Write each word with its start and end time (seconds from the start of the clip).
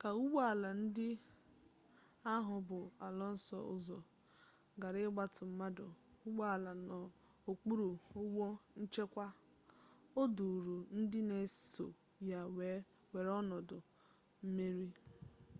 ka 0.00 0.08
ụgbọ 0.20 0.38
ala 0.52 0.70
ndị 0.82 1.08
ahụ 2.34 2.54
bu 2.68 2.78
alonso 3.06 3.58
ụzọ 3.74 3.98
gara 4.80 4.98
ịgbata 5.06 5.42
mmanụ 5.48 5.84
ụgbọala 6.26 6.70
n'okpuru 6.86 7.88
ụgbọ 8.20 8.46
nchekwa 8.80 9.26
o 10.20 10.22
duuru 10.36 10.76
ndị 10.98 11.20
n'eso 11.28 11.86
ya 12.28 12.40
wee 12.56 12.78
were 13.12 13.30
ọnọdụ 13.40 13.76
mmeri 14.44 14.88